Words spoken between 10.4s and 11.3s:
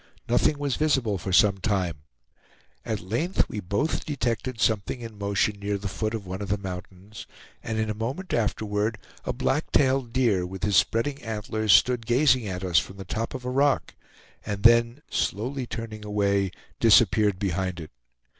with his spreading